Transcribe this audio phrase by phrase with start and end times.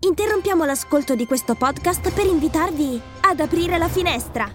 [0.00, 4.48] Interrompiamo l'ascolto di questo podcast per invitarvi ad aprire la finestra.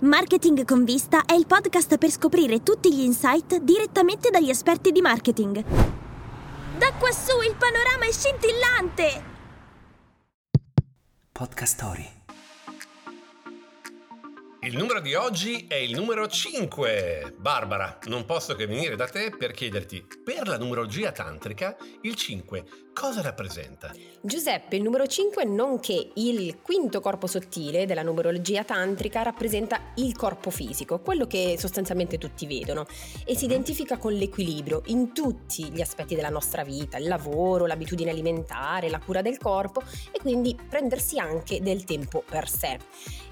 [0.00, 5.00] Marketing con vista è il podcast per scoprire tutti gli insight direttamente dagli esperti di
[5.00, 5.62] marketing.
[6.76, 9.24] Da quassù il panorama è scintillante!
[11.30, 12.14] Podcast Story.
[14.62, 17.36] Il numero di oggi è il numero 5.
[17.38, 22.85] Barbara, non posso che venire da te per chiederti, per la numerologia tantrica, il 5
[22.98, 23.92] cosa rappresenta?
[24.22, 30.48] Giuseppe, il numero 5, nonché il quinto corpo sottile della numerologia tantrica, rappresenta il corpo
[30.48, 32.86] fisico, quello che sostanzialmente tutti vedono,
[33.26, 33.50] e si mhm.
[33.50, 38.98] identifica con l'equilibrio in tutti gli aspetti della nostra vita, il lavoro, l'abitudine alimentare, la
[38.98, 42.78] cura del corpo e quindi prendersi anche del tempo per sé.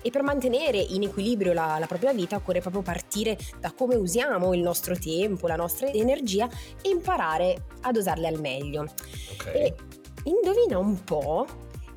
[0.03, 4.53] E per mantenere in equilibrio la, la propria vita occorre proprio partire da come usiamo
[4.53, 6.47] il nostro tempo, la nostra energia
[6.83, 8.85] e imparare ad usarle al meglio.
[9.33, 9.54] Okay.
[9.55, 9.75] E
[10.25, 11.47] indovina un po',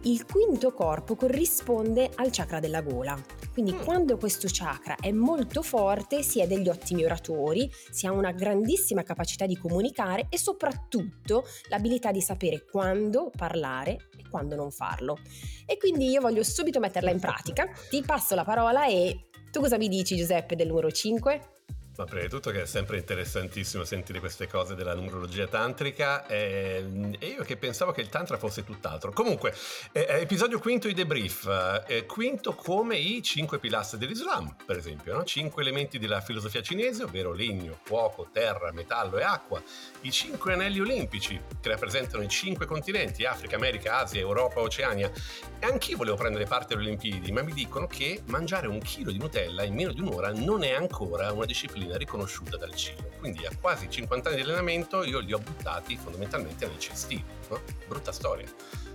[0.04, 3.20] il quinto corpo corrisponde al chakra della gola.
[3.52, 3.84] Quindi mm.
[3.84, 9.02] quando questo chakra è molto forte si è degli ottimi oratori, si ha una grandissima
[9.02, 15.18] capacità di comunicare e soprattutto l'abilità di sapere quando parlare e quando non farlo.
[15.66, 17.68] E quindi io voglio subito metterla in pratica.
[17.90, 21.57] Ti passo la parola e tu cosa mi dici Giuseppe del numero 5?
[21.98, 27.16] Ma prima di tutto che è sempre interessantissimo sentire queste cose della numerologia tantrica e,
[27.18, 29.12] e io che pensavo che il tantra fosse tutt'altro.
[29.12, 29.52] Comunque,
[29.94, 35.24] eh, episodio quinto i debrief, eh, quinto come i cinque pilastri dell'Islam, per esempio, no?
[35.24, 39.60] cinque elementi della filosofia cinese, ovvero legno, fuoco, terra, metallo e acqua,
[40.02, 45.12] i cinque anelli olimpici che rappresentano i cinque continenti, Africa, America, Asia, Europa, Oceania.
[45.60, 49.18] E anch'io volevo prendere parte alle Olimpiadi, ma mi dicono che mangiare un chilo di
[49.18, 53.10] Nutella in meno di un'ora non è ancora una disciplina disciplina riconosciuta dal cibo.
[53.20, 57.24] Quindi a quasi 50 anni di allenamento io li ho buttati fondamentalmente nei cestini.
[57.50, 57.62] No?
[57.88, 58.46] Brutta storia.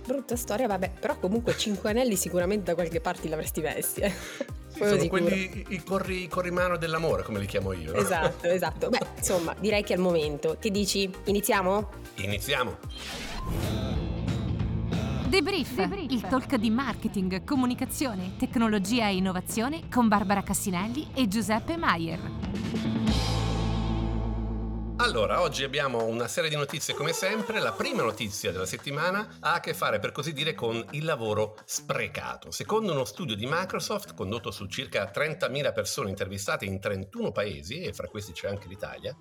[0.05, 4.01] Brutta storia, vabbè, però comunque 5 anelli sicuramente da qualche parte li avresti messi.
[4.01, 4.13] Eh.
[4.73, 5.21] Sì, sono sicuro.
[5.23, 7.93] quelli i corri, corrimano dell'amore, come li chiamo io.
[7.93, 7.99] No?
[7.99, 8.89] Esatto, esatto.
[8.89, 10.57] Beh, insomma, direi che è il momento.
[10.59, 11.09] Che dici?
[11.25, 11.91] Iniziamo?
[12.15, 13.91] Iniziamo.
[15.33, 21.75] Debrief, Debrief, il talk di marketing, comunicazione, tecnologia e innovazione con Barbara Cassinelli e Giuseppe
[21.75, 22.19] Maier.
[24.97, 27.59] Allora, oggi abbiamo una serie di notizie come sempre.
[27.59, 31.57] La prima notizia della settimana ha a che fare, per così dire, con il lavoro
[31.65, 32.51] sprecato.
[32.51, 37.91] Secondo uno studio di Microsoft condotto su circa 30.000 persone intervistate in 31 paesi, e
[37.91, 39.17] fra questi c'è anche l'Italia,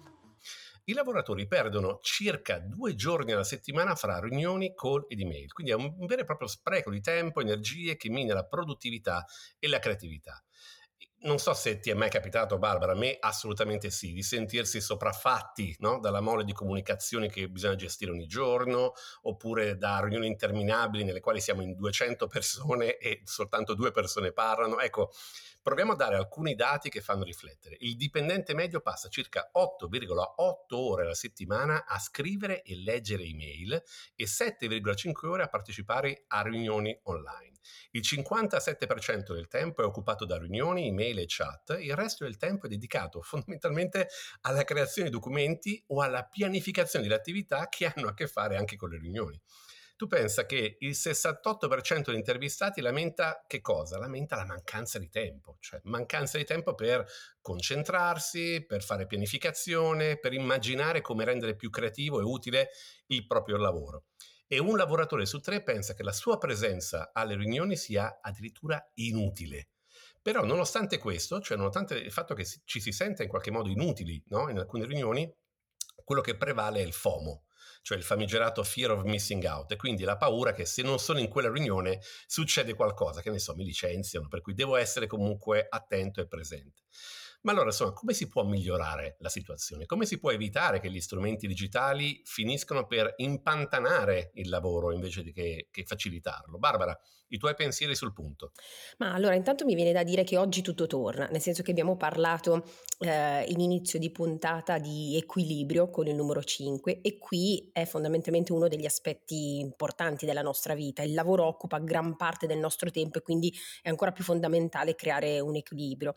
[0.84, 5.52] i lavoratori perdono circa due giorni alla settimana fra riunioni, call ed email.
[5.52, 9.24] Quindi è un vero e proprio spreco di tempo, energie che mina la produttività
[9.58, 10.42] e la creatività.
[11.24, 15.76] Non so se ti è mai capitato, Barbara, a me assolutamente sì, di sentirsi sopraffatti
[15.78, 16.00] no?
[16.00, 21.40] dalla mole di comunicazioni che bisogna gestire ogni giorno, oppure da riunioni interminabili nelle quali
[21.40, 24.80] siamo in 200 persone e soltanto due persone parlano.
[24.80, 25.12] Ecco,
[25.62, 27.76] Proviamo a dare alcuni dati che fanno riflettere.
[27.78, 33.80] Il dipendente medio passa circa 8,8 ore alla settimana a scrivere e leggere email
[34.16, 37.51] e 7,5 ore a partecipare a riunioni online.
[37.92, 42.66] Il 57% del tempo è occupato da riunioni, email e chat, il resto del tempo
[42.66, 44.08] è dedicato fondamentalmente
[44.42, 48.76] alla creazione di documenti o alla pianificazione di attività che hanno a che fare anche
[48.76, 49.40] con le riunioni.
[50.02, 53.98] Tu pensa che il 68% degli intervistati lamenta che cosa?
[53.98, 57.06] Lamenta la mancanza di tempo, cioè mancanza di tempo per
[57.40, 62.70] concentrarsi, per fare pianificazione, per immaginare come rendere più creativo e utile
[63.06, 64.06] il proprio lavoro.
[64.52, 69.70] E un lavoratore su tre pensa che la sua presenza alle riunioni sia addirittura inutile.
[70.20, 74.22] Però nonostante questo, cioè nonostante il fatto che ci si senta in qualche modo inutili
[74.26, 74.50] no?
[74.50, 75.26] in alcune riunioni,
[76.04, 77.44] quello che prevale è il FOMO,
[77.80, 81.18] cioè il famigerato fear of missing out, e quindi la paura che se non sono
[81.18, 85.66] in quella riunione succede qualcosa, che ne so, mi licenziano, per cui devo essere comunque
[85.66, 86.82] attento e presente.
[87.42, 89.86] Ma allora, insomma, come si può migliorare la situazione?
[89.86, 95.68] Come si può evitare che gli strumenti digitali finiscano per impantanare il lavoro invece che,
[95.70, 96.58] che facilitarlo?
[96.58, 96.96] Barbara,
[97.32, 98.52] i tuoi pensieri sul punto.
[98.98, 101.96] Ma allora, intanto mi viene da dire che oggi tutto torna, nel senso che abbiamo
[101.96, 102.64] parlato
[102.98, 108.52] eh, in inizio di puntata di equilibrio con il numero 5 e qui è fondamentalmente
[108.52, 111.02] uno degli aspetti importanti della nostra vita.
[111.02, 115.40] Il lavoro occupa gran parte del nostro tempo e quindi è ancora più fondamentale creare
[115.40, 116.14] un equilibrio.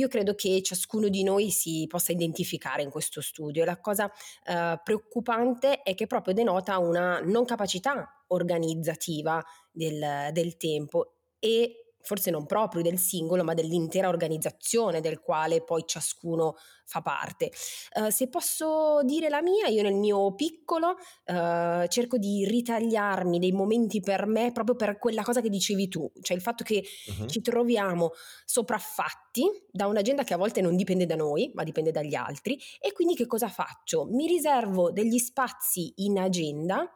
[0.00, 4.10] Io credo che ciascuno di noi si possa identificare in questo studio la cosa
[4.46, 12.30] eh, preoccupante è che proprio denota una non capacità organizzativa del, del tempo e forse
[12.30, 17.52] non proprio del singolo, ma dell'intera organizzazione del quale poi ciascuno fa parte.
[17.94, 23.52] Uh, se posso dire la mia, io nel mio piccolo uh, cerco di ritagliarmi dei
[23.52, 27.26] momenti per me proprio per quella cosa che dicevi tu, cioè il fatto che uh-huh.
[27.26, 28.10] ci troviamo
[28.44, 32.92] sopraffatti da un'agenda che a volte non dipende da noi, ma dipende dagli altri e
[32.92, 34.06] quindi che cosa faccio?
[34.10, 36.92] Mi riservo degli spazi in agenda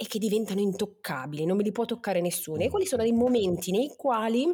[0.00, 2.62] e che diventano intoccabili, non me li può toccare nessuno.
[2.62, 4.46] E quali sono dei momenti nei quali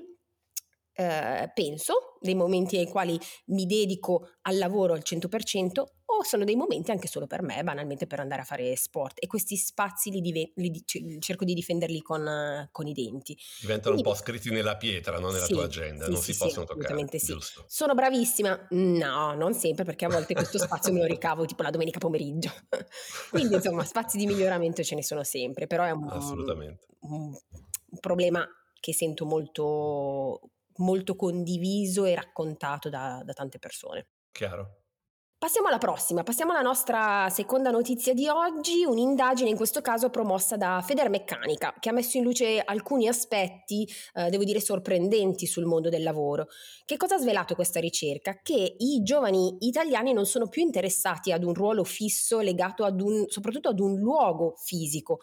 [0.94, 6.54] eh, penso, dei momenti nei quali mi dedico al lavoro al 100% o sono dei
[6.54, 10.20] momenti anche solo per me, banalmente per andare a fare sport e questi spazi li,
[10.20, 10.84] dive- li
[11.18, 13.36] cerco di difenderli con, con i denti.
[13.60, 16.32] Diventano Quindi, un po' scritti nella pietra, non nella sì, tua agenda, sì, non sì,
[16.32, 17.18] si possono toccare.
[17.18, 17.36] Sì.
[17.66, 18.66] Sono bravissima?
[18.70, 22.52] No, non sempre perché a volte questo spazio me lo ricavo tipo la domenica pomeriggio.
[23.30, 26.04] Quindi insomma spazi di miglioramento ce ne sono sempre, però è un,
[27.00, 27.36] un,
[27.90, 28.46] un problema
[28.84, 30.40] che sento molto,
[30.76, 34.06] molto condiviso e raccontato da, da tante persone.
[34.32, 34.78] Chiaro.
[35.44, 40.56] Passiamo alla prossima, passiamo alla nostra seconda notizia di oggi, un'indagine in questo caso promossa
[40.56, 45.90] da Federmeccanica che ha messo in luce alcuni aspetti, eh, devo dire sorprendenti sul mondo
[45.90, 46.46] del lavoro.
[46.86, 48.38] Che cosa ha svelato questa ricerca?
[48.42, 53.26] Che i giovani italiani non sono più interessati ad un ruolo fisso legato ad un,
[53.28, 55.18] soprattutto ad un luogo fisico,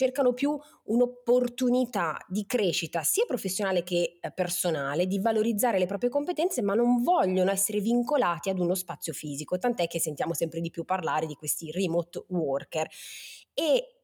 [0.00, 6.62] cercano più un'opportunità di crescita sia professionale che eh, personale, di valorizzare le proprie competenze,
[6.62, 10.84] ma non vogliono essere vincolati ad uno spazio fisico, tant'è che sentiamo sempre di più
[10.84, 12.88] parlare di questi remote worker.
[13.52, 13.96] E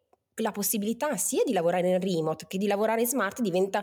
[0.43, 3.83] la possibilità sia di lavorare in remote che di lavorare smart diventa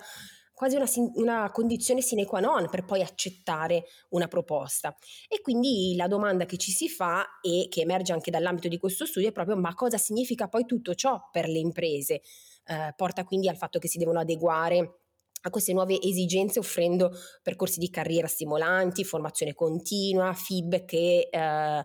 [0.54, 4.96] quasi una, una, condizione sine qua non per poi accettare una proposta.
[5.28, 9.06] E quindi la domanda che ci si fa e che emerge anche dall'ambito di questo
[9.06, 12.22] studio è proprio ma cosa significa poi tutto ciò per le imprese?
[12.66, 15.00] Eh, porta quindi al fatto che si devono adeguare
[15.46, 17.12] a queste nuove esigenze offrendo
[17.42, 21.84] percorsi di carriera stimolanti, formazione continua, feedback e eh,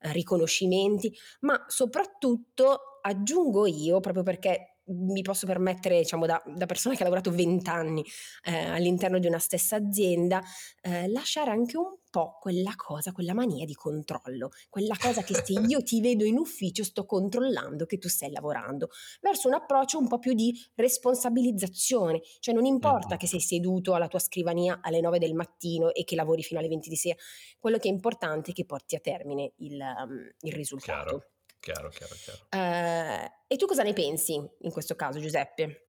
[0.00, 7.02] riconoscimenti, ma soprattutto aggiungo io, proprio perché mi posso permettere, diciamo, da, da persona che
[7.02, 8.04] ha lavorato 20 anni
[8.44, 10.42] eh, all'interno di una stessa azienda,
[10.82, 15.52] eh, lasciare anche un po' quella cosa, quella mania di controllo, quella cosa che se
[15.52, 18.88] io ti vedo in ufficio sto controllando che tu stai lavorando,
[19.20, 23.18] verso un approccio un po' più di responsabilizzazione, cioè non importa mm.
[23.18, 26.68] che sei seduto alla tua scrivania alle 9 del mattino e che lavori fino alle
[26.68, 27.16] 20 di sera,
[27.58, 31.18] quello che è importante è che porti a termine il, um, il risultato.
[31.18, 31.37] Chiaro.
[31.60, 32.46] Chiaro, chiaro, chiaro.
[32.50, 35.88] Eh, e tu cosa ne pensi in questo caso, Giuseppe?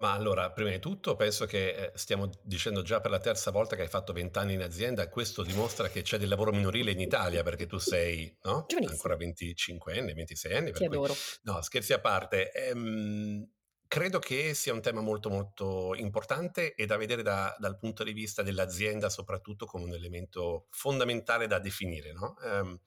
[0.00, 3.76] Ma allora, prima di tutto penso che eh, stiamo dicendo già per la terza volta
[3.76, 7.00] che hai fatto vent'anni in azienda e questo dimostra che c'è del lavoro minorile in
[7.00, 8.64] Italia perché tu sei no?
[8.88, 10.72] ancora 25 anni, 26 anni.
[10.72, 11.14] Ti adoro.
[11.42, 12.50] No, scherzi a parte.
[12.50, 13.46] Ehm,
[13.86, 18.14] credo che sia un tema molto molto importante e da vedere da, dal punto di
[18.14, 22.12] vista dell'azienda soprattutto come un elemento fondamentale da definire.
[22.14, 22.38] No?
[22.42, 22.80] Ehm,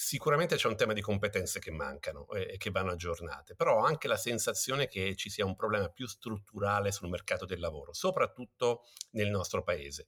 [0.00, 4.06] Sicuramente c'è un tema di competenze che mancano e che vanno aggiornate, però ho anche
[4.06, 8.84] la sensazione che ci sia un problema più strutturale sul mercato del lavoro, soprattutto
[9.14, 10.06] nel nostro paese.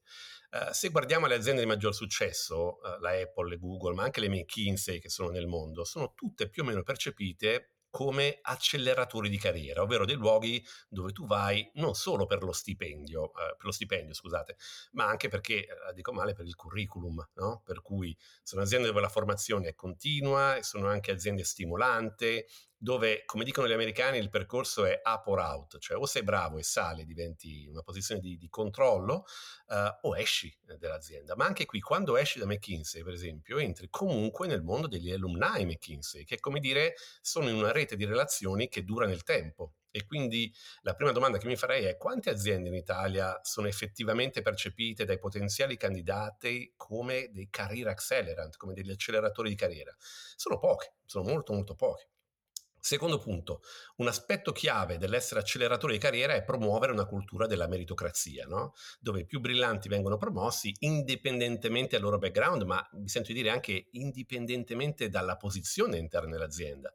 [0.52, 4.20] Uh, se guardiamo le aziende di maggior successo, uh, la Apple, le Google, ma anche
[4.20, 9.38] le McKinsey che sono nel mondo, sono tutte più o meno percepite come acceleratori di
[9.38, 13.72] carriera, ovvero dei luoghi dove tu vai non solo per lo stipendio, eh, per lo
[13.72, 14.56] stipendio scusate,
[14.92, 17.62] ma anche perché, eh, dico male, per il curriculum, no?
[17.64, 22.44] per cui sono aziende dove la formazione è continua sono anche aziende stimolanti,
[22.82, 26.56] dove, come dicono gli americani, il percorso è up or out, cioè o sei bravo
[26.56, 29.26] e sali, diventi una posizione di, di controllo,
[29.66, 31.36] uh, o esci dall'azienda.
[31.36, 35.66] Ma anche qui, quando esci da McKinsey, per esempio, entri comunque nel mondo degli alumni
[35.66, 39.74] McKinsey, che, come dire, sono in una rete di relazioni che dura nel tempo.
[39.90, 40.50] E quindi
[40.82, 45.18] la prima domanda che mi farei è quante aziende in Italia sono effettivamente percepite dai
[45.18, 49.94] potenziali candidati come dei career accelerant, come degli acceleratori di carriera?
[49.98, 52.08] Sono poche, sono molto molto poche.
[52.80, 53.60] Secondo punto,
[53.96, 58.72] un aspetto chiave dell'essere acceleratore di carriera è promuovere una cultura della meritocrazia, no?
[58.98, 63.50] dove i più brillanti vengono promossi indipendentemente dal loro background, ma mi sento di dire
[63.50, 66.90] anche indipendentemente dalla posizione interna dell'azienda.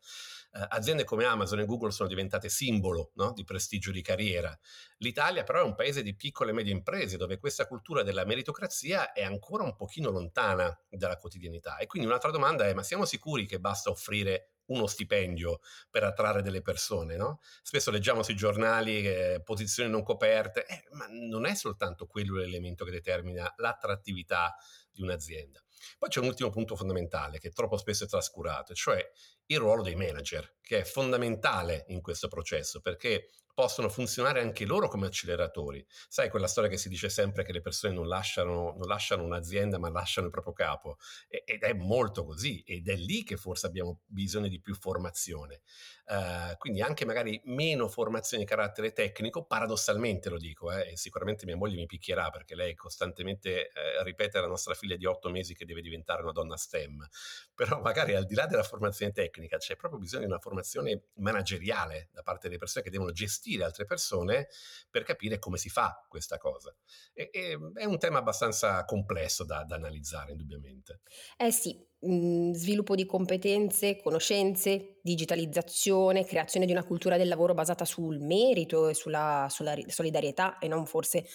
[0.54, 3.34] Eh, aziende come Amazon e Google sono diventate simbolo no?
[3.34, 4.58] di prestigio di carriera.
[4.98, 9.12] L'Italia però è un paese di piccole e medie imprese dove questa cultura della meritocrazia
[9.12, 11.77] è ancora un pochino lontana dalla quotidianità.
[11.77, 16.41] E quindi un'altra domanda è, ma siamo sicuri che basta offrire uno stipendio per attrarre
[16.41, 17.39] delle persone, no?
[17.62, 22.86] Spesso leggiamo sui giornali eh, posizioni non coperte, eh, ma non è soltanto quello l'elemento
[22.86, 24.55] che determina l'attrattività
[24.91, 25.63] di un'azienda.
[25.98, 29.07] Poi c'è un ultimo punto fondamentale che troppo spesso è trascurato, cioè
[29.48, 34.90] il ruolo dei manager, che è fondamentale in questo processo perché possono funzionare anche loro
[34.90, 35.84] come acceleratori.
[36.10, 39.80] Sai quella storia che si dice sempre che le persone non lasciano, non lasciano un'azienda
[39.80, 40.98] ma lasciano il proprio capo?
[41.28, 45.62] ed è molto così ed è lì che forse abbiamo bisogno di più formazione.
[46.08, 51.46] Uh, quindi anche magari meno formazione di carattere tecnico, paradossalmente lo dico, eh, e sicuramente
[51.46, 55.56] mia moglie mi picchierà perché lei costantemente eh, ripete alla nostra figlia di otto mesi
[55.56, 57.08] che deve diventare una donna STEM,
[57.56, 62.10] però magari al di là della formazione tecnica c'è proprio bisogno di una formazione manageriale
[62.12, 64.48] da parte delle persone che devono gestire altre persone
[64.90, 66.75] per capire come si fa questa cosa.
[67.14, 71.02] E, e è un tema abbastanza complesso da, da analizzare, indubbiamente.
[71.38, 77.86] Eh sì, mhmm, sviluppo di competenze, conoscenze, digitalizzazione, creazione di una cultura del lavoro basata
[77.86, 81.25] sul merito e sulla sulla solidarietà e non forse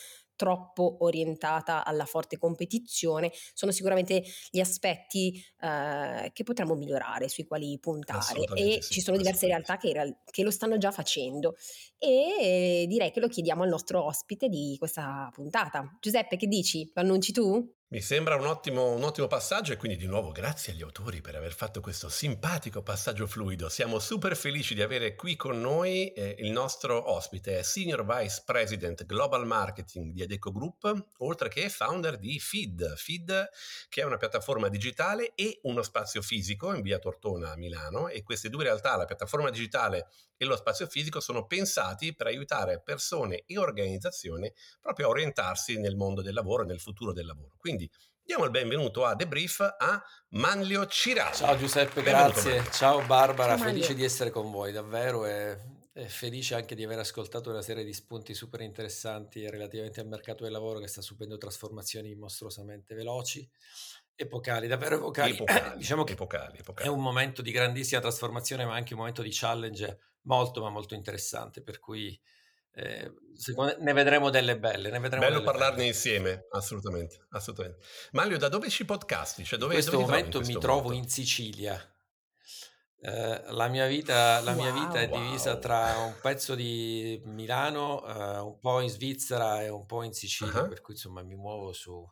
[0.40, 7.78] troppo orientata alla forte competizione, sono sicuramente gli aspetti eh, che potremmo migliorare, sui quali
[7.78, 11.56] puntare e sì, ci sono diverse realtà che, che, lo stanno già facendo
[11.98, 15.98] e direi che lo chiediamo al nostro ospite di questa puntata.
[16.00, 16.90] Giuseppe, che dici?
[16.94, 17.74] Lo annunci tu?
[17.92, 21.34] Mi sembra un ottimo, un ottimo, passaggio e quindi di nuovo grazie agli autori per
[21.34, 23.68] aver fatto questo simpatico passaggio fluido.
[23.68, 29.04] Siamo super felici di avere qui con noi eh, il nostro ospite, Senior Vice President
[29.06, 32.94] Global Marketing di Adeco Group, oltre che founder di Feed.
[32.94, 33.48] Feed
[33.88, 38.22] che è una piattaforma digitale e uno spazio fisico in via Tortona a Milano e
[38.22, 40.06] queste due realtà, la piattaforma digitale
[40.42, 45.96] e lo spazio fisico, sono pensati per aiutare persone e organizzazioni proprio a orientarsi nel
[45.96, 47.56] mondo del lavoro e nel futuro del lavoro.
[47.58, 47.90] Quindi
[48.22, 51.34] diamo il benvenuto a Debrief a Manlio Cirano.
[51.34, 52.54] Ciao Giuseppe, benvenuto, grazie.
[52.54, 52.70] Manlio.
[52.72, 55.26] Ciao Barbara, Ciao, felice di essere con voi, davvero.
[55.26, 55.58] E,
[55.92, 60.44] e felice anche di aver ascoltato una serie di spunti super interessanti relativamente al mercato
[60.44, 63.46] del lavoro che sta subendo trasformazioni mostruosamente veloci
[64.14, 65.32] epocali, davvero epocali.
[65.32, 66.88] Epocali, diciamo che epocali, epocali.
[66.88, 70.94] è un momento di grandissima trasformazione, ma anche un momento di challenge molto, ma molto
[70.94, 71.62] interessante.
[71.62, 72.18] Per cui
[72.72, 74.90] eh, secondo, ne vedremo delle belle.
[74.90, 75.88] Ne vedremo Bello parlarne belle.
[75.88, 77.84] insieme, assolutamente, assolutamente.
[78.12, 79.44] Maglio, da dove ci podcasti?
[79.44, 80.88] Cioè, dove, in questo dove momento in questo mi momento?
[80.88, 81.94] trovo in Sicilia.
[83.02, 85.20] Eh, la, mia vita, la wow, mia vita, è wow.
[85.20, 90.12] divisa tra un pezzo di Milano, eh, un po' in Svizzera e un po' in
[90.12, 90.68] Sicilia, uh-huh.
[90.68, 92.06] per cui insomma mi muovo su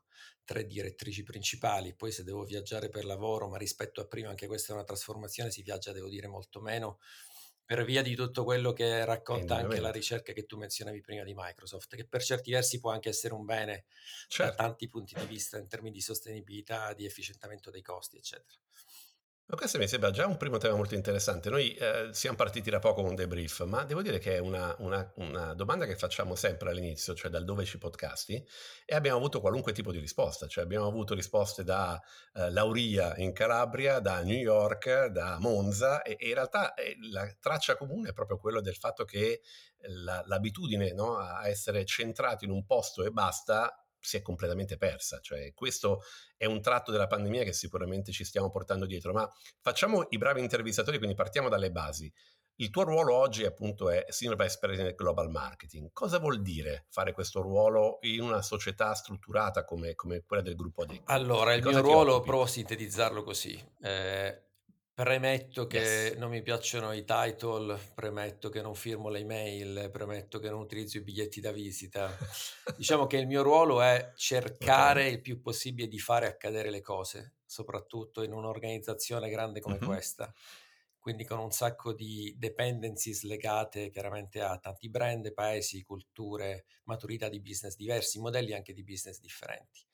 [0.44, 1.94] tre direttrici principali.
[1.94, 5.50] Poi se devo viaggiare per lavoro, ma rispetto a prima anche questa è una trasformazione,
[5.50, 6.98] si viaggia devo dire molto meno
[7.68, 11.34] per via di tutto quello che racconta anche la ricerca che tu menzionavi prima di
[11.36, 13.84] Microsoft, che per certi versi può anche essere un bene
[14.26, 14.56] certo.
[14.56, 18.58] da tanti punti di vista in termini di sostenibilità, di efficientamento dei costi, eccetera.
[19.50, 21.48] Ma questo mi sembra già un primo tema molto interessante.
[21.48, 25.10] Noi eh, siamo partiti da poco con debrief, ma devo dire che è una, una,
[25.16, 28.46] una, domanda che facciamo sempre all'inizio, cioè dal dove ci podcasti,
[28.84, 30.46] e abbiamo avuto qualunque tipo di risposta.
[30.46, 31.98] Cioè abbiamo avuto risposte da
[32.34, 37.26] eh, Lauria in Calabria, da New York, da Monza, e, e in realtà eh, la
[37.40, 39.40] traccia comune è proprio quello del fatto che
[39.78, 45.20] la, l'abitudine no, a essere centrati in un posto e basta si è completamente persa.
[45.20, 46.02] Cioè, questo
[46.36, 49.12] è un tratto della pandemia che sicuramente ci stiamo portando dietro.
[49.12, 52.12] Ma facciamo i bravi intervistatori, quindi partiamo dalle basi.
[52.60, 55.90] Il tuo ruolo oggi appunto è Senior Vice President Global Marketing.
[55.92, 60.82] Cosa vuol dire fare questo ruolo in una società strutturata come, come quella del gruppo
[60.82, 61.02] ADEC?
[61.04, 63.56] Allora, il mio ruolo, provo a sintetizzarlo così.
[63.80, 64.47] Eh,
[64.98, 66.14] Premetto che yes.
[66.14, 70.96] non mi piacciono i title, premetto che non firmo le email, premetto che non utilizzo
[70.96, 72.10] i biglietti da visita.
[72.76, 75.12] diciamo che il mio ruolo è cercare okay.
[75.12, 79.86] il più possibile di fare accadere le cose, soprattutto in un'organizzazione grande come mm-hmm.
[79.86, 80.34] questa.
[80.98, 87.40] Quindi con un sacco di dependencies legate chiaramente a tanti brand, paesi, culture, maturità di
[87.40, 89.87] business diversi, modelli anche di business differenti.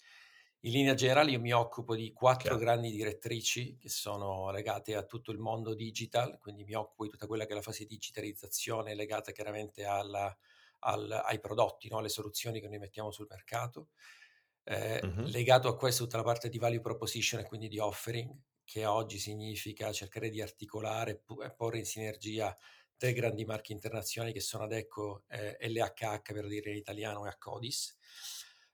[0.64, 2.58] In linea generale io mi occupo di quattro Chiaro.
[2.58, 7.26] grandi direttrici che sono legate a tutto il mondo digital, quindi mi occupo di tutta
[7.26, 10.34] quella che è la fase di digitalizzazione legata chiaramente alla,
[10.80, 11.98] al, ai prodotti, no?
[11.98, 13.88] alle soluzioni che noi mettiamo sul mercato.
[14.62, 15.26] Eh, uh-huh.
[15.26, 19.18] Legato a questo tutta la parte di value proposition e quindi di offering, che oggi
[19.18, 22.56] significa cercare di articolare e porre in sinergia
[22.96, 27.98] tre grandi marchi internazionali che sono Adecco, eh, LHH per dire in italiano e Accodis.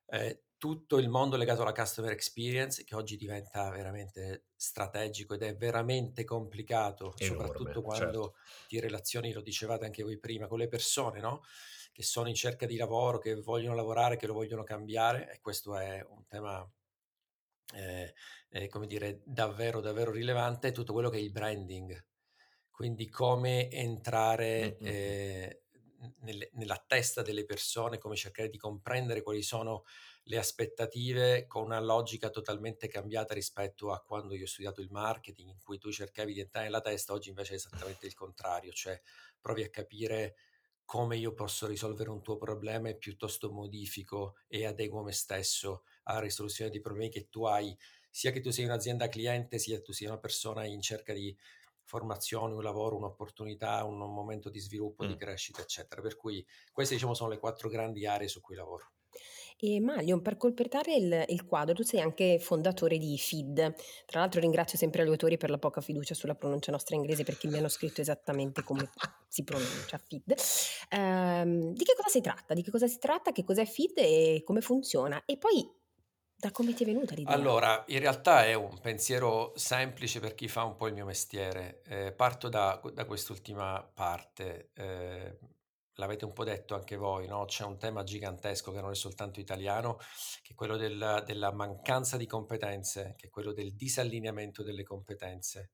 [0.06, 5.56] Eh, tutto il mondo legato alla customer experience che oggi diventa veramente strategico ed è
[5.56, 8.66] veramente complicato, Enorme, soprattutto quando certo.
[8.68, 11.40] ti relazioni, lo dicevate anche voi prima, con le persone, no?
[11.92, 15.78] che sono in cerca di lavoro, che vogliono lavorare, che lo vogliono cambiare e questo
[15.78, 16.70] è un tema
[17.72, 18.12] eh,
[18.50, 22.04] eh, come dire, davvero, davvero rilevante, tutto quello che è il branding,
[22.70, 24.92] quindi come entrare mm-hmm.
[24.92, 25.62] eh,
[26.20, 29.84] nelle, nella testa delle persone, come cercare di comprendere quali sono
[30.24, 35.48] le aspettative con una logica totalmente cambiata rispetto a quando io ho studiato il marketing,
[35.50, 39.00] in cui tu cercavi di entrare nella testa, oggi invece è esattamente il contrario, cioè
[39.40, 40.36] provi a capire
[40.84, 46.18] come io posso risolvere un tuo problema e piuttosto modifico e adeguo me stesso alla
[46.18, 47.76] risoluzione dei problemi che tu hai,
[48.10, 51.36] sia che tu sia un'azienda cliente, sia che tu sia una persona in cerca di
[51.90, 55.08] formazione, un lavoro, un'opportunità, un, momento di sviluppo, mm.
[55.08, 56.00] di crescita, eccetera.
[56.00, 58.92] Per cui queste diciamo sono le quattro grandi aree su cui lavoro.
[59.58, 63.74] E Maglion, per completare il, il, quadro, tu sei anche fondatore di FID.
[64.06, 67.48] Tra l'altro ringrazio sempre gli autori per la poca fiducia sulla pronuncia nostra inglese perché
[67.48, 68.88] mi hanno scritto esattamente come
[69.28, 70.34] si pronuncia FID.
[70.96, 72.54] Um, di che cosa si tratta?
[72.54, 73.32] Di che cosa si tratta?
[73.32, 75.22] Che cos'è FID e come funziona?
[75.26, 75.68] E poi
[76.40, 77.34] da come ti è venuta l'idea?
[77.34, 81.82] Allora, in realtà è un pensiero semplice per chi fa un po' il mio mestiere.
[81.84, 84.70] Eh, parto da, da, quest'ultima parte.
[84.72, 85.38] Eh,
[85.96, 87.44] l'avete un po' detto anche voi, no?
[87.44, 89.98] c'è un tema gigantesco che non è soltanto italiano,
[90.40, 95.72] che è quello del, della mancanza di competenze, che è quello del disallineamento delle competenze,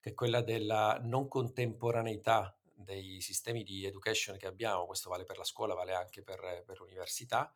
[0.00, 5.36] che è quella della non contemporaneità dei sistemi di education che abbiamo, questo vale per
[5.36, 7.52] la scuola, vale anche per, per l'università,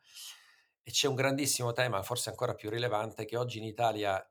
[0.83, 4.25] e c'è un grandissimo tema, forse ancora più rilevante, che oggi in Italia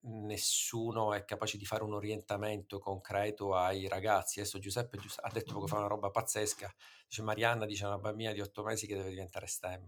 [0.00, 4.40] nessuno è capace di fare un orientamento concreto ai ragazzi.
[4.40, 6.72] Adesso Giuseppe ha detto poco fa una roba pazzesca,
[7.06, 9.82] dice Marianna dice una bambina di otto mesi che deve diventare STEM.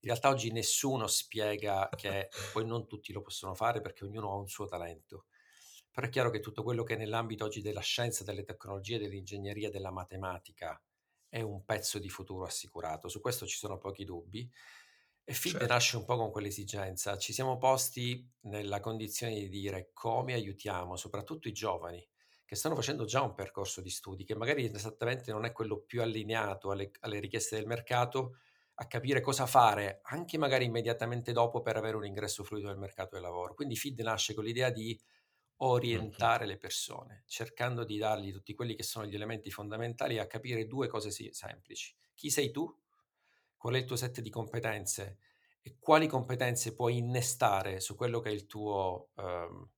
[0.00, 4.36] In realtà oggi nessuno spiega che poi non tutti lo possono fare perché ognuno ha
[4.36, 5.26] un suo talento.
[5.90, 9.70] Però è chiaro che tutto quello che è nell'ambito oggi della scienza, delle tecnologie, dell'ingegneria,
[9.70, 10.80] della matematica
[11.28, 13.08] è un pezzo di futuro assicurato.
[13.08, 14.48] Su questo ci sono pochi dubbi
[15.28, 15.66] e FID certo.
[15.66, 17.18] nasce un po' con quell'esigenza.
[17.18, 22.06] Ci siamo posti nella condizione di dire come aiutiamo soprattutto i giovani
[22.44, 26.00] che stanno facendo già un percorso di studi che magari esattamente non è quello più
[26.00, 28.36] allineato alle, alle richieste del mercato,
[28.74, 33.16] a capire cosa fare anche magari immediatamente dopo per avere un ingresso fluido nel mercato
[33.16, 33.54] del lavoro.
[33.54, 34.96] Quindi FID nasce con l'idea di
[35.56, 36.52] orientare mm-hmm.
[36.52, 40.86] le persone, cercando di dargli tutti quelli che sono gli elementi fondamentali a capire due
[40.86, 41.92] cose semplici.
[42.14, 42.72] Chi sei tu
[43.56, 45.18] qual è il tuo set di competenze
[45.62, 49.68] e quali competenze puoi innestare su quello che è il tuo, um,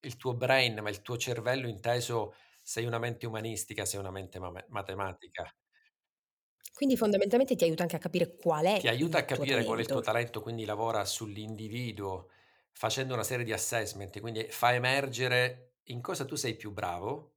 [0.00, 4.38] il tuo brain, ma il tuo cervello inteso sei una mente umanistica, sei una mente
[4.38, 5.50] ma- matematica.
[6.74, 9.80] Quindi fondamentalmente ti aiuta anche a capire qual è Ti aiuta a capire qual è
[9.82, 12.28] il tuo talento, quindi lavora sull'individuo
[12.72, 17.31] facendo una serie di assessment, quindi fa emergere in cosa tu sei più bravo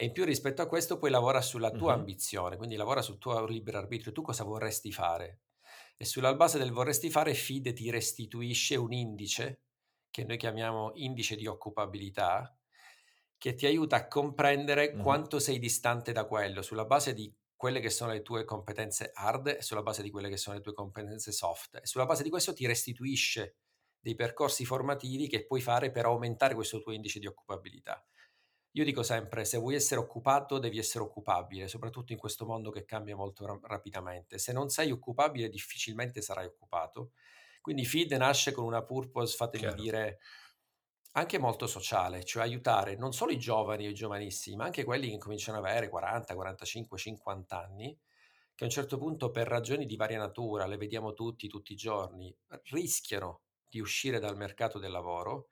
[0.00, 1.98] e in più rispetto a questo poi lavora sulla tua mm-hmm.
[1.98, 5.40] ambizione, quindi lavora sul tuo libero arbitrio, tu cosa vorresti fare.
[5.98, 9.60] E sulla base del vorresti fare, FIDE ti restituisce un indice,
[10.10, 12.58] che noi chiamiamo indice di occupabilità,
[13.36, 15.02] che ti aiuta a comprendere mm-hmm.
[15.02, 19.48] quanto sei distante da quello, sulla base di quelle che sono le tue competenze hard
[19.48, 21.74] e sulla base di quelle che sono le tue competenze soft.
[21.74, 23.56] E sulla base di questo ti restituisce
[24.00, 28.02] dei percorsi formativi che puoi fare per aumentare questo tuo indice di occupabilità.
[28.72, 32.84] Io dico sempre, se vuoi essere occupato devi essere occupabile, soprattutto in questo mondo che
[32.84, 34.38] cambia molto ra- rapidamente.
[34.38, 37.12] Se non sei occupabile difficilmente sarai occupato.
[37.60, 39.74] Quindi FID nasce con una purpose, fatemi Chiaro.
[39.74, 40.18] dire,
[41.12, 45.10] anche molto sociale, cioè aiutare non solo i giovani o i giovanissimi, ma anche quelli
[45.10, 47.98] che cominciano ad avere 40, 45, 50 anni,
[48.54, 51.76] che a un certo punto per ragioni di varia natura, le vediamo tutti, tutti i
[51.76, 52.34] giorni,
[52.70, 55.48] rischiano di uscire dal mercato del lavoro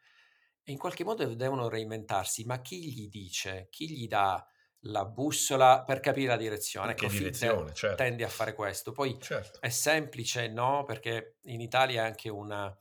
[0.69, 4.47] e in qualche modo devono reinventarsi, ma chi gli dice, chi gli dà
[4.81, 6.93] la bussola per capire la direzione?
[6.93, 7.97] Che ecco, direzione, certo.
[7.97, 8.93] tende a fare questo.
[8.93, 9.63] Poi certo.
[9.63, 10.85] è semplice, no?
[10.85, 12.77] Perché in Italia è anche una...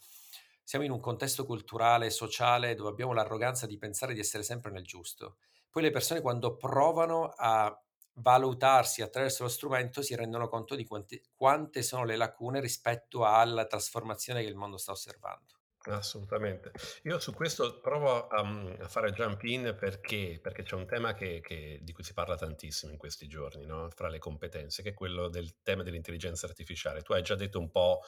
[0.64, 4.84] Siamo in un contesto culturale, sociale, dove abbiamo l'arroganza di pensare di essere sempre nel
[4.84, 5.38] giusto.
[5.70, 7.74] Poi le persone quando provano a
[8.16, 13.66] valutarsi attraverso lo strumento si rendono conto di quanti, quante sono le lacune rispetto alla
[13.66, 15.56] trasformazione che il mondo sta osservando.
[15.90, 16.72] Assolutamente.
[17.04, 18.40] Io su questo provo a,
[18.80, 22.36] a fare jump in perché, perché c'è un tema che, che- di cui si parla
[22.36, 23.90] tantissimo in questi giorni, no?
[23.92, 27.04] Fra le competenze, che è quello del tema dell'intelligenza artificiale.
[27.04, 28.02] Tu hai già detto un po'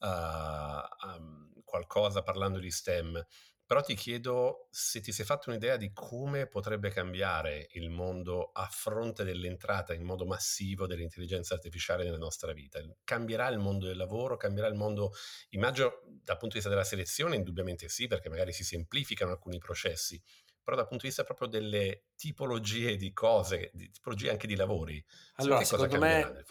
[0.00, 0.06] uh,
[1.08, 3.22] um, qualcosa parlando di STEM.
[3.66, 8.68] Però ti chiedo se ti sei fatto un'idea di come potrebbe cambiare il mondo a
[8.70, 12.80] fronte dell'entrata in modo massivo dell'intelligenza artificiale nella nostra vita.
[13.02, 14.36] Cambierà il mondo del lavoro?
[14.36, 15.10] Cambierà il mondo,
[15.50, 20.22] immagino dal punto di vista della selezione, indubbiamente sì, perché magari si semplificano alcuni processi,
[20.62, 25.04] però dal punto di vista proprio delle tipologie di cose, di tipologie anche di lavori.
[25.36, 26.44] Allora, secondo me...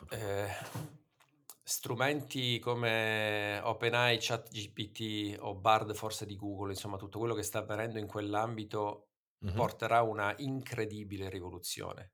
[1.67, 7.97] Strumenti come OpenAI, ChatGPT o Bard forse di Google, insomma tutto quello che sta avvenendo
[7.97, 9.07] in quell'ambito
[9.43, 9.55] mm-hmm.
[9.55, 12.11] porterà una incredibile rivoluzione.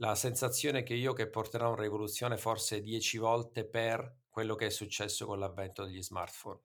[0.00, 4.70] la sensazione che io che porterà una rivoluzione forse dieci volte per quello che è
[4.70, 6.60] successo con l'avvento degli smartphone.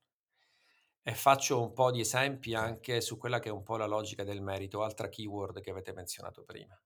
[1.02, 4.24] E faccio un po' di esempi anche su quella che è un po' la logica
[4.24, 6.78] del merito, altra keyword che avete menzionato prima.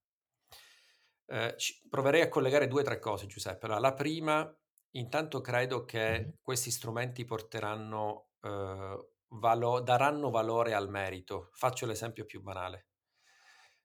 [1.25, 1.55] Eh,
[1.89, 3.65] proverei a collegare due o tre cose, Giuseppe.
[3.65, 4.57] Allora, la prima,
[4.91, 11.49] intanto credo che questi strumenti porteranno, eh, valo- daranno valore al merito.
[11.53, 12.87] Faccio l'esempio più banale.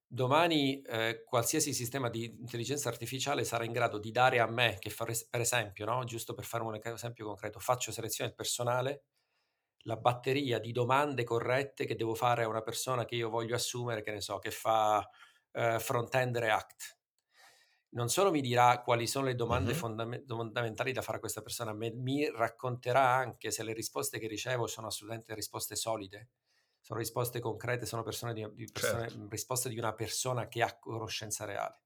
[0.07, 4.91] Domani eh, qualsiasi sistema di intelligenza artificiale sarà in grado di dare a me, che
[4.91, 6.05] fa, per esempio, no?
[6.05, 9.05] giusto per fare un esempio concreto, faccio selezione del personale,
[9.85, 14.03] la batteria di domande corrette che devo fare a una persona che io voglio assumere,
[14.03, 15.09] che ne so, che fa
[15.53, 16.99] eh, front-end React.
[17.92, 21.72] Non solo mi dirà quali sono le domande fondam- fondamentali da fare a questa persona,
[21.72, 26.28] ma mi racconterà anche se le risposte che ricevo sono assolutamente risposte solide
[26.83, 28.02] sono risposte concrete, sono
[28.33, 29.26] di, di persone, certo.
[29.31, 31.83] risposte di una persona che ha conoscenza reale.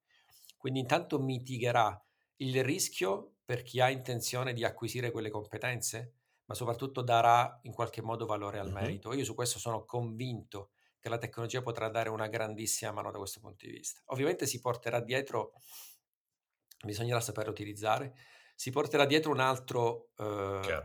[0.56, 2.02] Quindi intanto mitigherà
[2.36, 6.14] il rischio per chi ha intenzione di acquisire quelle competenze,
[6.46, 8.72] ma soprattutto darà in qualche modo valore al uh-huh.
[8.72, 9.12] merito.
[9.12, 13.40] Io su questo sono convinto che la tecnologia potrà dare una grandissima mano da questo
[13.40, 14.00] punto di vista.
[14.06, 15.52] Ovviamente si porterà dietro,
[16.84, 18.14] bisognerà saperlo utilizzare,
[18.54, 20.82] si porterà dietro un altro eh,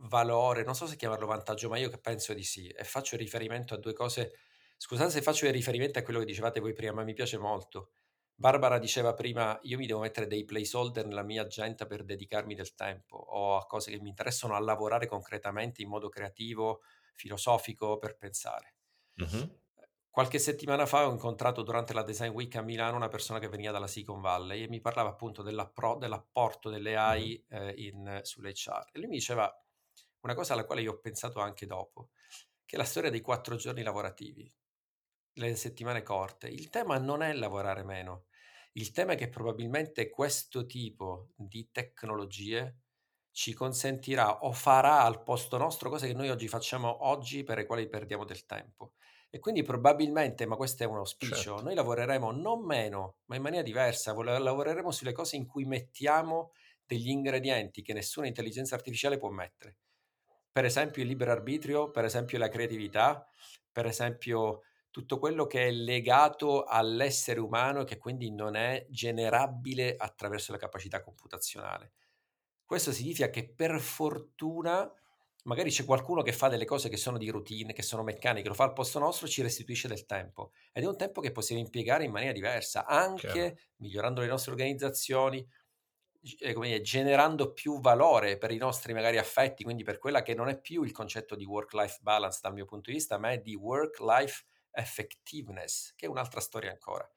[0.00, 3.78] valore, non so se chiamarlo vantaggio, ma io penso di sì, e faccio riferimento a
[3.78, 4.32] due cose.
[4.76, 7.92] Scusate se faccio riferimento a quello che dicevate voi prima, ma mi piace molto.
[8.34, 12.74] Barbara diceva prima, io mi devo mettere dei placeholder nella mia agenda per dedicarmi del
[12.74, 16.82] tempo o a cose che mi interessano, a lavorare concretamente in modo creativo,
[17.14, 18.74] filosofico, per pensare.
[19.16, 19.48] Uh-huh.
[20.16, 23.70] Qualche settimana fa ho incontrato durante la Design Week a Milano una persona che veniva
[23.70, 28.92] dalla Silicon Valley e mi parlava appunto dell'apporto delle AI eh, in, sull'HR.
[28.92, 29.62] E lui mi diceva,
[30.20, 32.12] una cosa alla quale io ho pensato anche dopo,
[32.64, 34.50] che è la storia dei quattro giorni lavorativi,
[35.34, 36.48] le settimane corte.
[36.48, 38.28] Il tema non è lavorare meno,
[38.72, 42.78] il tema è che probabilmente questo tipo di tecnologie
[43.32, 47.66] ci consentirà o farà al posto nostro cose che noi oggi facciamo oggi per le
[47.66, 48.94] quali perdiamo del tempo.
[49.30, 51.62] E quindi probabilmente, ma questo è un auspicio, certo.
[51.62, 56.52] noi lavoreremo non meno, ma in maniera diversa, lavoreremo sulle cose in cui mettiamo
[56.84, 59.78] degli ingredienti che nessuna intelligenza artificiale può mettere
[60.56, 63.28] per esempio il libero arbitrio, per esempio la creatività,
[63.70, 69.96] per esempio tutto quello che è legato all'essere umano e che quindi non è generabile
[69.96, 71.92] attraverso la capacità computazionale.
[72.64, 74.90] Questo significa che per fortuna
[75.46, 78.54] magari c'è qualcuno che fa delle cose che sono di routine, che sono meccaniche, lo
[78.54, 82.04] fa al posto nostro, ci restituisce del tempo ed è un tempo che possiamo impiegare
[82.04, 83.56] in maniera diversa, anche Chiaro.
[83.76, 85.46] migliorando le nostre organizzazioni,
[86.40, 90.48] eh, dire, generando più valore per i nostri magari affetti, quindi per quella che non
[90.48, 93.54] è più il concetto di work-life balance dal mio punto di vista, ma è di
[93.54, 97.08] work-life effectiveness, che è un'altra storia ancora.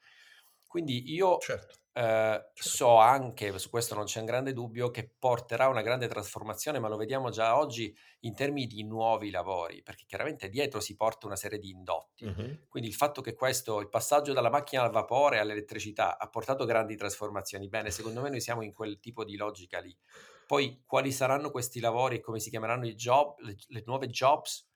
[0.69, 1.77] Quindi io certo.
[1.91, 2.51] Eh, certo.
[2.53, 6.87] so anche, su questo non c'è un grande dubbio, che porterà una grande trasformazione, ma
[6.87, 11.35] lo vediamo già oggi in termini di nuovi lavori, perché chiaramente dietro si porta una
[11.35, 12.25] serie di indotti.
[12.25, 12.67] Uh-huh.
[12.69, 16.95] Quindi il fatto che questo, il passaggio dalla macchina al vapore all'elettricità ha portato grandi
[16.95, 19.97] trasformazioni, bene, secondo me noi siamo in quel tipo di logica lì.
[20.45, 24.67] Poi quali saranno questi lavori e come si chiameranno i job, le, le nuove jobs?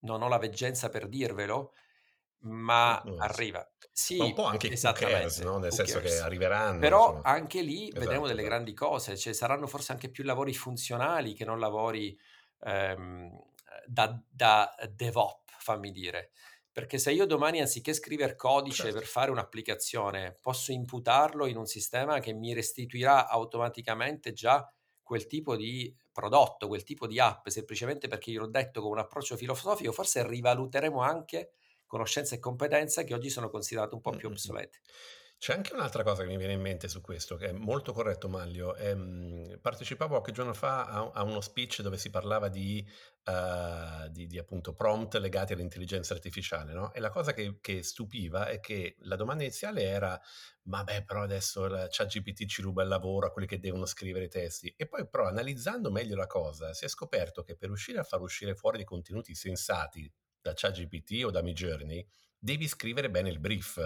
[0.00, 1.74] Non ho la veggenza per dirvelo,
[2.40, 3.68] ma mm, arriva.
[3.92, 5.58] Sì, ma un po' anche esattamente, cares, no?
[5.58, 6.14] nel senso cares.
[6.14, 6.78] che arriveranno.
[6.78, 7.22] Però insomma.
[7.24, 8.54] anche lì esatto, vedremo delle esatto.
[8.54, 12.18] grandi cose, cioè saranno forse anche più lavori funzionali che non lavori
[12.60, 13.30] ehm,
[13.86, 16.30] da, da DevOps, fammi dire.
[16.72, 18.98] Perché se io domani anziché scrivere codice certo.
[18.98, 24.72] per fare un'applicazione, posso imputarlo in un sistema che mi restituirà automaticamente già
[25.02, 28.98] quel tipo di prodotto, quel tipo di app, semplicemente perché io l'ho detto con un
[28.98, 31.54] approccio filosofico, forse rivaluteremo anche
[31.90, 34.78] conoscenze e competenze che oggi sono considerate un po' più obsolete.
[35.40, 38.28] C'è anche un'altra cosa che mi viene in mente su questo, che è molto corretto
[38.28, 38.76] Maglio.
[38.76, 42.86] Ehm, partecipavo qualche giorno fa a, a, uno speech dove si parlava di,
[43.24, 46.92] uh, di, di appunto prompt legati all'intelligenza artificiale, no?
[46.92, 50.20] E la cosa che, che, stupiva è che la domanda iniziale era
[50.64, 54.28] vabbè però adesso la ChatGPT ci ruba il lavoro a quelli che devono scrivere i
[54.28, 54.74] testi.
[54.76, 58.20] E poi però analizzando meglio la cosa si è scoperto che per riuscire a far
[58.20, 62.06] uscire fuori dei contenuti sensati da ChatGPT o da Midjourney,
[62.38, 63.78] devi scrivere bene il brief.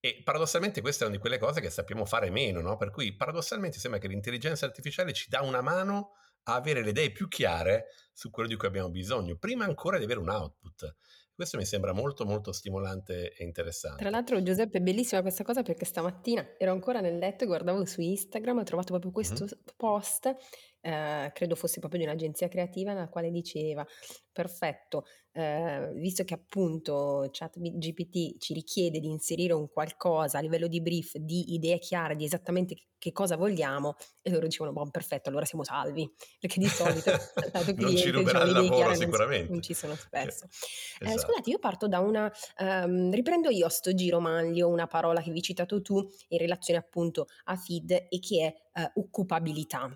[0.00, 2.76] E paradossalmente questa è una di quelle cose che sappiamo fare meno, no?
[2.76, 6.12] Per cui paradossalmente sembra che l'intelligenza artificiale ci dà una mano
[6.44, 10.04] a avere le idee più chiare su quello di cui abbiamo bisogno, prima ancora di
[10.04, 10.96] avere un output.
[11.34, 14.00] Questo mi sembra molto molto stimolante e interessante.
[14.00, 17.84] Tra l'altro Giuseppe è bellissima questa cosa perché stamattina ero ancora nel letto e guardavo
[17.84, 19.76] su Instagram, ho trovato proprio questo mm-hmm.
[19.76, 20.34] post
[20.80, 23.86] eh, credo fosse proprio di un'agenzia creativa, nella quale diceva,
[24.32, 30.80] perfetto, eh, visto che appunto ChatGPT ci richiede di inserire un qualcosa a livello di
[30.80, 35.44] brief, di idee chiare, di esattamente che cosa vogliamo, e loro dicevano, buon perfetto, allora
[35.44, 37.10] siamo salvi, perché di solito
[37.52, 39.50] non cliente, ci ruberà diciamo, il lavoro sicuramente.
[39.50, 40.46] Non ci sono spesso.
[40.48, 41.14] Cioè, esatto.
[41.14, 45.20] eh, scusate, io parto da una, um, riprendo io a sto giro Manlio, una parola
[45.20, 49.88] che vi citato tu in relazione appunto a feed e che è uh, occupabilità.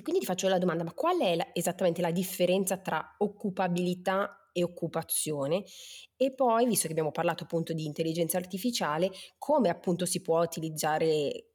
[0.00, 4.48] E quindi ti faccio la domanda, ma qual è la, esattamente la differenza tra occupabilità
[4.50, 5.62] e occupazione?
[6.16, 11.50] E poi, visto che abbiamo parlato appunto di intelligenza artificiale, come appunto si può utilizzare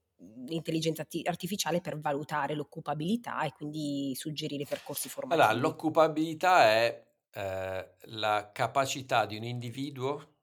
[0.45, 5.49] l'intelligenza artificiale per valutare l'occupabilità e quindi suggerire percorsi formativi?
[5.49, 10.35] Allora, l'occupabilità è eh, la capacità di un individuo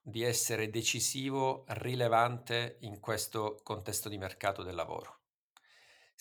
[0.00, 5.19] di essere decisivo, rilevante in questo contesto di mercato del lavoro.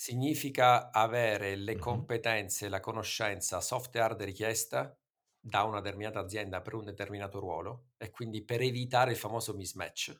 [0.02, 4.98] Significa avere le competenze, la conoscenza soft e hard richiesta
[5.38, 10.18] da una determinata azienda per un determinato ruolo e quindi per evitare il famoso mismatch.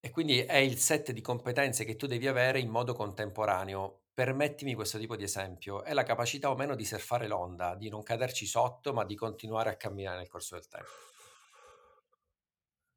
[0.00, 4.04] E quindi è il set di competenze che tu devi avere in modo contemporaneo.
[4.14, 8.02] Permettimi questo tipo di esempio, è la capacità o meno di surfare l'onda, di non
[8.02, 11.13] caderci sotto, ma di continuare a camminare nel corso del tempo.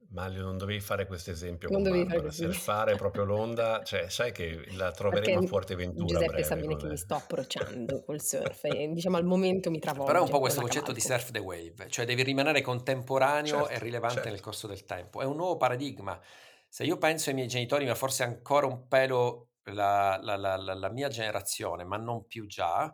[0.09, 4.31] Maglio, non dovevi fare questo esempio Non con dovevi Barbara, fare proprio l'onda, cioè sai
[4.31, 8.03] che la troveremo a Perché Fuerteventura a Giuseppe breve sa bene che mi sto approcciando
[8.05, 10.61] col surf e diciamo al momento mi Però è un travolge po' un po' questo
[10.61, 14.43] concetto di surf the wave, cioè devi rimanere contemporaneo e Certo, rilevante nel certo.
[14.43, 15.21] corso del tempo.
[15.21, 16.19] È un nuovo paradigma.
[16.69, 20.73] Se io penso ai miei genitori, ma forse ancora un pelo la, la- la- la-
[20.73, 22.93] la mia generazione, ma non più già,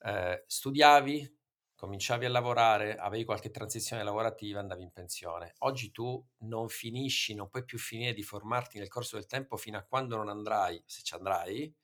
[0.00, 1.38] eh, studiavi,
[1.84, 5.52] cominciavi a lavorare, avevi qualche transizione lavorativa, andavi in pensione.
[5.58, 9.76] Oggi tu non finisci, non puoi più finire di formarti nel corso del tempo fino
[9.78, 11.74] a quando non andrai, se ci andrai.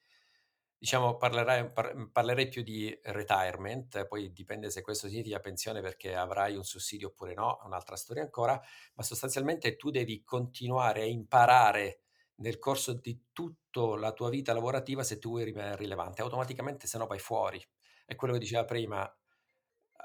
[0.78, 6.56] Diciamo, parlerai- par- parlerei più di retirement, poi dipende se questo significa pensione perché avrai
[6.56, 8.58] un sussidio oppure no, è un'altra storia ancora,
[8.94, 12.00] ma sostanzialmente tu devi continuare a imparare
[12.36, 13.58] nel corso di tutta
[13.98, 17.62] la tua vita lavorativa se tu vuoi rimanere rilevante, automaticamente se no vai fuori.
[18.06, 19.06] È quello che diceva prima,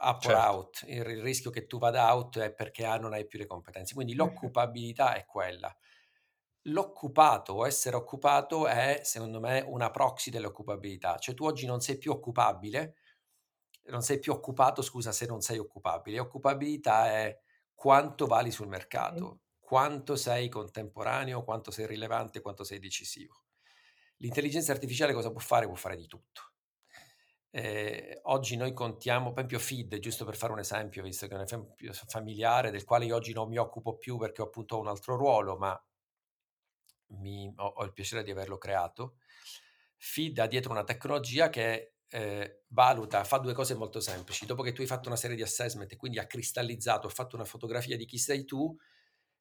[0.06, 0.50] up or Certo.
[0.50, 3.48] out, il il rischio che tu vada out è perché ah, non hai più le
[3.48, 3.94] competenze.
[3.94, 5.76] Quindi l'occupabilità è quella.
[6.68, 11.18] L'occupato o essere occupato è, secondo me, una proxy dell'occupabilità.
[11.18, 12.96] Cioè tu oggi non sei più occupabile,
[13.88, 16.20] non sei più occupato, scusa, se non sei occupabile.
[16.20, 17.40] Occupabilità è
[17.74, 23.44] quanto vali sul mercato, quanto sei contemporaneo, quanto sei rilevante, quanto sei decisivo.
[24.18, 25.68] L'intelligenza artificiale cosa può fare?
[25.68, 26.54] Può fare di tutto.
[27.58, 31.38] Eh, oggi noi contiamo, per esempio feed, giusto per fare un esempio, visto che è
[31.38, 34.90] un esempio familiare del quale io oggi non mi occupo più perché ho appunto un
[34.90, 35.82] altro ruolo, ma
[37.12, 39.20] mi- ho, ho il piacere di averlo creato.
[39.96, 44.46] Feed ha dietro una tecnologia che eh, valuta, fa due cose molto semplici.
[44.46, 47.38] Dopo che tu hai fatto una serie di assessment e quindi ha cristallizzato, ha fatto
[47.38, 48.76] una fotografia di chi sei tu,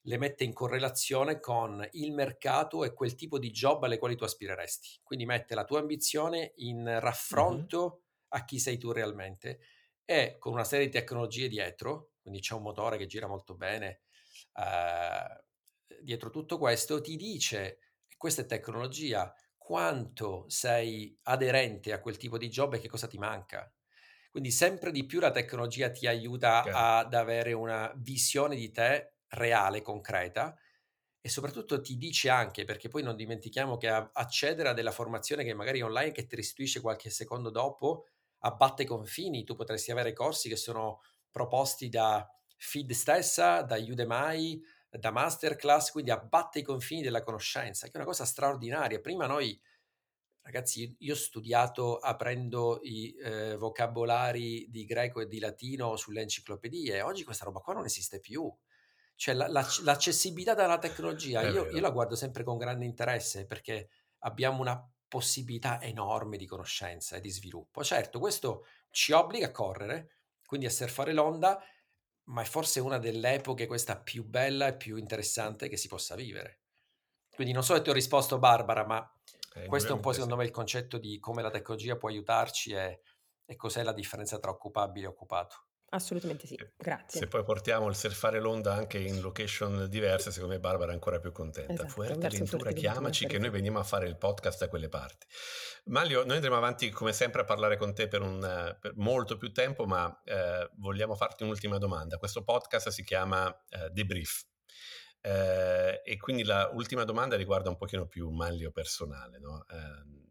[0.03, 4.23] le mette in correlazione con il mercato e quel tipo di job alle quali tu
[4.23, 5.01] aspireresti.
[5.03, 9.59] Quindi mette la tua ambizione in raffronto a chi sei tu realmente
[10.05, 14.01] e con una serie di tecnologie dietro, quindi c'è un motore che gira molto bene,
[14.53, 15.43] eh,
[16.01, 17.79] dietro tutto questo ti dice,
[18.17, 23.17] questa è tecnologia, quanto sei aderente a quel tipo di job e che cosa ti
[23.17, 23.71] manca.
[24.29, 26.85] Quindi sempre di più la tecnologia ti aiuta Chiaro.
[27.03, 30.55] ad avere una visione di te reale, concreta
[31.21, 35.53] e soprattutto ti dice anche, perché poi non dimentichiamo che accedere a della formazione che
[35.55, 38.05] magari è online che ti restituisce qualche secondo dopo,
[38.45, 42.27] abbatte i confini, tu potresti avere corsi che sono proposti da
[42.57, 48.05] Feed stessa, da Udemy, da masterclass, quindi abbatte i confini della conoscenza, che è una
[48.05, 49.01] cosa straordinaria.
[49.01, 49.59] Prima noi,
[50.41, 57.01] ragazzi, io ho studiato aprendo i eh, vocabolari di greco e di latino sulle enciclopedie,
[57.01, 58.53] oggi questa roba qua non esiste più.
[59.15, 63.89] Cioè la- la- l'accessibilità dalla tecnologia, io, io la guardo sempre con grande interesse perché
[64.19, 67.83] abbiamo una possibilità enorme di conoscenza e di sviluppo.
[67.83, 70.09] Certo, questo ci obbliga a correre,
[70.45, 71.61] quindi a surfare l'onda,
[72.25, 76.15] ma è forse una delle epoche questa più bella e più interessante che si possa
[76.15, 76.61] vivere.
[77.33, 79.09] Quindi non so se ti ho risposto Barbara, ma
[79.55, 82.71] Eh, questo è un po' secondo me il concetto di come la tecnologia può aiutarci
[82.73, 83.01] e,
[83.45, 85.64] e cos'è la differenza tra occupabile e occupato.
[85.89, 87.27] Assolutamente sì, Se grazie.
[87.27, 91.31] poi portiamo il surfare l'onda anche in location diverse, secondo me Barbara è ancora più
[91.31, 91.73] contenta.
[91.73, 95.25] Esatto, Fuerteventura, chiamaci che noi veniamo a fare il podcast da quelle parti.
[95.85, 98.39] Maglio, noi andremo avanti come sempre a parlare con te per, un,
[98.79, 102.17] per molto più tempo, ma eh, vogliamo farti un'ultima domanda.
[102.17, 104.47] Questo podcast si chiama eh, Debrief.
[105.21, 109.39] Eh, e quindi l'ultima domanda riguarda un pochino più Maglio personale.
[109.39, 109.65] No?
[109.69, 110.23] Eh,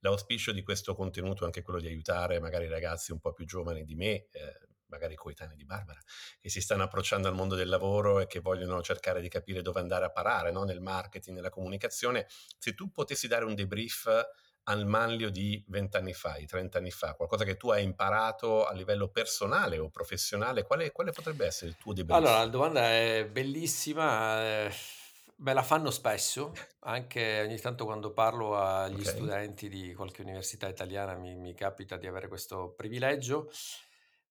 [0.00, 3.44] l'auspicio di questo contenuto è anche quello di aiutare magari i ragazzi un po' più
[3.44, 4.58] giovani di me, eh,
[4.92, 5.98] magari coetanei di Barbara,
[6.38, 9.80] che si stanno approcciando al mondo del lavoro e che vogliono cercare di capire dove
[9.80, 10.64] andare a parare no?
[10.64, 12.26] nel marketing, nella comunicazione.
[12.58, 14.08] Se tu potessi dare un debrief
[14.64, 19.08] al Manlio di vent'anni fa, di trent'anni fa, qualcosa che tu hai imparato a livello
[19.08, 22.18] personale o professionale, quale, quale potrebbe essere il tuo debrief?
[22.18, 24.40] Allora, la domanda è bellissima.
[24.40, 24.72] Eh,
[25.36, 29.14] me la fanno spesso, anche ogni tanto quando parlo agli okay.
[29.14, 33.50] studenti di qualche università italiana mi, mi, capita di avere questo privilegio.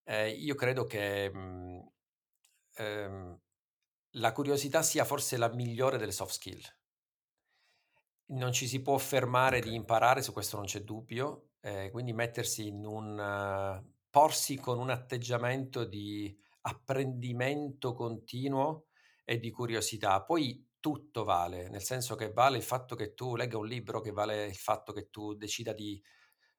[0.03, 1.91] Eh, io credo che mh, mhmm,
[2.77, 3.39] ehm,
[4.15, 6.61] la curiosità sia forse la migliore delle soft skill.
[8.31, 12.67] Non ci si può fermare di imparare, su questo non c'è dubbio, eh, quindi mettersi
[12.67, 18.87] in un uh, porsi con un atteggiamento di apprendimento continuo
[19.25, 20.23] e di curiosità.
[20.23, 24.11] Poi tutto vale, nel senso che vale il fatto che tu legga un libro, che
[24.11, 26.01] vale il fatto che tu decida di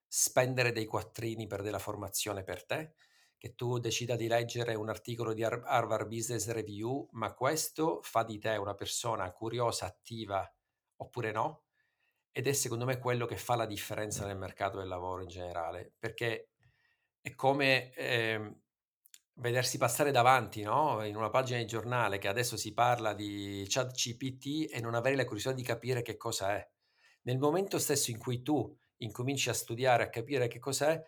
[0.07, 2.95] spendere dei quattrini per della formazione per te,
[3.43, 8.39] che tu decida di leggere un articolo di Harvard Business Review, ma questo fa di
[8.39, 10.49] te una persona curiosa, attiva
[10.99, 11.65] oppure no?
[12.31, 15.93] Ed è secondo me quello che fa la differenza nel mercato del lavoro in generale,
[15.99, 16.51] perché
[17.21, 18.59] è come eh,
[19.33, 21.05] vedersi passare davanti, no?
[21.05, 25.17] In una pagina di giornale che adesso si parla di chat GPT e non avere
[25.17, 26.71] la curiosità di capire che cosa è.
[27.23, 31.03] Nel momento stesso in cui tu incominci a studiare, a capire che cos'è,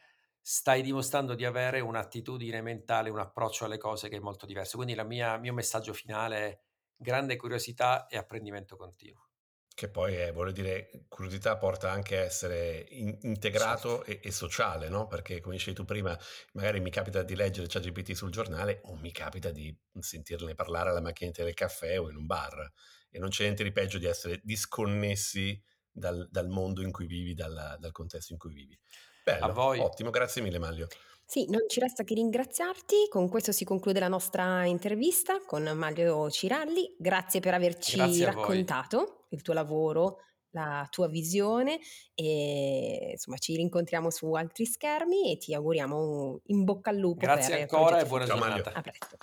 [0.46, 4.76] stai dimostrando di avere un'attitudine mentale, un approccio alle cose che è molto diverso.
[4.76, 5.06] Quindi il
[5.40, 6.60] mio messaggio finale è
[6.94, 9.30] grande curiosità e apprendimento continuo.
[9.74, 14.04] Che poi è, voglio dire, curiosità porta anche a essere in, integrato certo.
[14.04, 15.06] e, e, sociale, no?
[15.06, 16.16] Perché come dicevi tu prima,
[16.52, 21.00] magari mi capita di leggere ChatGPT sul giornale o mi capita di sentirne parlare alla
[21.00, 22.70] macchinetta del caffè o in un bar.
[23.08, 25.58] E non c'è niente di peggio di essere disconnessi
[25.90, 28.78] dal, dal mondo in cui vivi, dal, dal contesto in cui vivi.
[29.24, 29.78] Bello, a voi.
[29.78, 30.86] ottimo, grazie mille Maglio.
[31.24, 33.08] Sì, non ci resta che ringraziarti.
[33.08, 36.94] Con questo si conclude la nostra intervista con Maglio Ciralli.
[36.98, 40.18] Grazie per averci Grazie raccontato il tuo lavoro,
[40.50, 41.80] la tua visione
[42.14, 47.20] e insomma ci rincontriamo su altri schermi e ti auguriamo in bocca al lupo.
[47.20, 48.72] Grazie ancora e buona giornata.
[48.74, 49.16] A presto.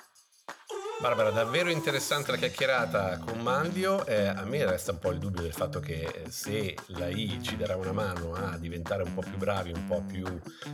[1.01, 4.05] Barbara, davvero interessante la chiacchierata con Mandio.
[4.05, 7.39] Eh, a me resta un po' il dubbio del fatto che eh, se la I
[7.41, 10.23] ci darà una mano a diventare un po' più bravi, un po' più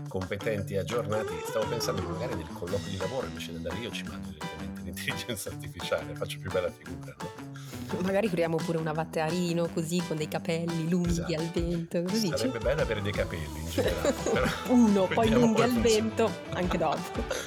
[0.10, 4.04] competenti e aggiornati, stavo pensando magari nel colloquio di lavoro invece di andare io ci
[4.04, 7.57] mando direttamente l'intelligenza artificiale, faccio più bella figura, no?
[8.02, 11.34] Magari creiamo pure un avattarino così con dei capelli lunghi esatto.
[11.34, 12.04] al vento.
[12.04, 14.16] Così Sarebbe bello avere dei capelli in generale.
[14.68, 16.98] Uno, poi lunghi al vento, anche dopo.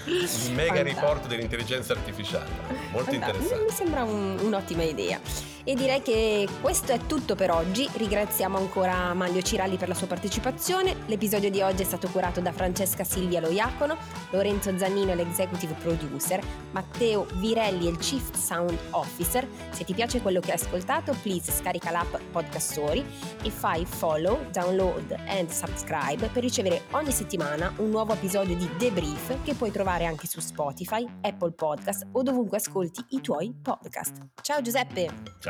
[0.06, 1.00] Il mega Fantastico.
[1.00, 2.48] report dell'intelligenza artificiale.
[2.90, 3.14] Molto Fantastico.
[3.14, 3.64] interessante.
[3.64, 5.20] Mi sembra un, un'ottima idea.
[5.64, 7.86] E direi che questo è tutto per oggi.
[7.92, 10.96] Ringraziamo ancora Maglio Ciralli per la sua partecipazione.
[11.06, 13.96] L'episodio di oggi è stato curato da Francesca Silvia Loiacono,
[14.30, 19.46] Lorenzo Zannino l'executive producer, Matteo Virelli il chief sound officer.
[19.70, 23.04] Se ti piace quello che hai ascoltato, please scarica l'app Podcast Story
[23.42, 29.42] e fai follow, download and subscribe per ricevere ogni settimana un nuovo episodio di Debrief
[29.44, 34.16] che puoi trovare anche su Spotify, Apple Podcast o dovunque ascolti i tuoi podcast.
[34.40, 35.08] Ciao Giuseppe!
[35.38, 35.49] Ciao.